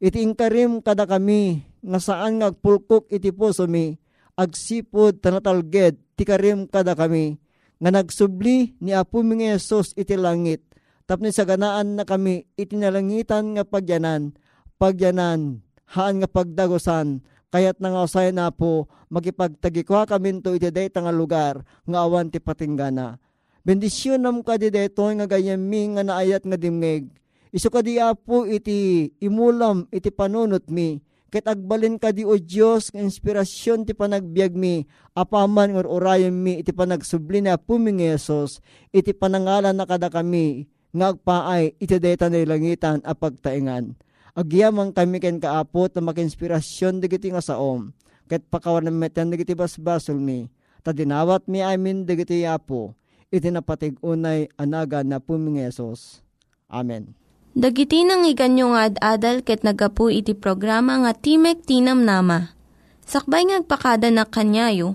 iti 0.00 0.24
ingkarim 0.24 0.80
kada 0.80 1.04
kami 1.04 1.60
nga 1.84 2.00
saan 2.00 2.40
nga 2.40 2.48
agpulkok 2.48 3.12
iti 3.12 3.28
puso 3.28 3.68
mi 3.68 4.00
agsipod 4.40 5.20
tanatalged 5.20 6.00
ti 6.16 6.24
karim 6.24 6.64
kada 6.64 6.96
kami 6.96 7.36
nga 7.76 7.92
nagsubli 7.92 8.80
ni 8.80 8.96
Apo 8.96 9.20
mi 9.20 9.44
Yesus 9.44 9.92
iti 10.00 10.16
langit 10.16 10.64
tapni 11.10 11.34
sa 11.34 11.42
ganaan 11.42 11.98
na 11.98 12.06
kami 12.06 12.46
iti 12.54 12.78
nalangitan 12.78 13.58
nga 13.58 13.66
pagyanan 13.66 14.30
pagyanan 14.78 15.58
haan 15.90 16.22
nga 16.22 16.30
pagdagosan 16.30 17.26
kayat 17.50 17.82
nga 17.82 18.06
usay 18.06 18.30
na 18.30 18.54
po 18.54 18.86
magipagtagikwa 19.10 20.06
kami 20.06 20.38
to 20.38 20.54
iti 20.54 20.70
dayta 20.70 21.02
nga 21.02 21.10
lugar 21.10 21.66
nga 21.82 22.06
awan 22.06 22.30
ti 22.30 22.38
patinggana. 22.38 23.18
Bendisyon 23.66 24.22
nam 24.22 24.46
ka 24.46 24.54
di 24.54 24.70
deto 24.70 25.02
nga 25.02 25.26
gayami 25.26 25.98
nga 25.98 26.06
naayat 26.06 26.46
nga 26.46 26.54
dimngeg 26.54 27.10
Isu 27.50 27.66
ka 27.66 27.82
di 27.82 27.98
apo 27.98 28.46
iti 28.46 29.10
imulam 29.18 29.90
iti 29.90 30.14
panunot 30.14 30.70
mi. 30.70 31.02
Ket 31.30 31.50
agbalin 31.50 31.98
ka 31.98 32.14
di 32.14 32.22
o 32.22 32.38
Diyos 32.38 32.94
nga 32.94 33.02
inspirasyon 33.02 33.86
ti 33.86 33.94
panagbiag 33.94 34.54
mi, 34.54 34.82
apaman 35.14 35.74
or 35.78 35.86
orayon 35.86 36.34
mi 36.34 36.58
iti 36.58 36.74
panagsubli 36.74 37.42
na 37.42 37.54
puming 37.54 38.02
Yesus, 38.02 38.58
iti 38.90 39.14
panangalan 39.14 39.74
na 39.78 39.86
kada 39.86 40.10
kami, 40.10 40.66
nga 40.90 41.14
agpaay 41.14 41.78
iti 41.78 41.96
deta 42.02 42.26
na 42.26 42.42
langitan 42.42 43.02
a 43.06 43.14
pagtaingan. 43.14 43.94
Agyamang 44.34 44.94
kami 44.94 45.18
ken 45.18 45.42
kaapot 45.42 45.90
na 45.94 46.02
makinspirasyon 46.06 47.02
digiti 47.02 47.34
nga 47.34 47.42
saom, 47.42 47.90
ket 48.30 48.46
pakawan 48.46 48.86
na 48.86 48.94
metan 48.94 49.30
digiti 49.30 49.58
basbasol 49.58 50.18
mi, 50.18 50.46
ta 50.86 50.94
dinawat 50.94 51.50
mi 51.50 51.60
amin 51.62 52.06
digiti 52.06 52.46
apo, 52.46 52.94
iti 53.30 53.50
napatig 53.50 53.98
unay 54.02 54.46
anaga 54.54 55.02
na 55.02 55.18
puming 55.18 55.62
Yesus. 55.66 56.22
Amen. 56.70 57.18
Dagiti 57.50 58.06
nang 58.06 58.22
iganyo 58.22 58.70
nga 58.70 58.86
ad-adal 58.86 59.42
ket 59.42 59.66
nagapu 59.66 60.06
iti 60.06 60.38
programa 60.38 61.02
nga 61.02 61.12
Timek 61.18 61.66
Tinam 61.66 62.06
Nama. 62.06 62.54
Sakbay 63.02 63.50
ngagpakada 63.50 64.06
na 64.14 64.22
kanyayo, 64.22 64.94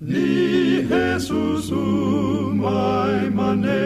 ni 0.00 0.82
Jesus 0.88 1.70
my 1.70 3.28
manen. 3.30 3.80